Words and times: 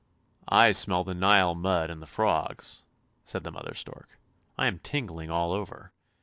"I 0.63 0.71
smell 0.71 1.03
the 1.03 1.13
Nile 1.13 1.53
mud 1.53 1.91
and 1.91 2.01
the 2.01 2.07
frogs," 2.07 2.81
said 3.23 3.43
the 3.43 3.51
mother 3.51 3.75
stork." 3.75 4.17
I 4.57 4.65
am 4.65 4.79
tingling 4.79 5.29
all 5.29 5.51
over. 5.51 5.91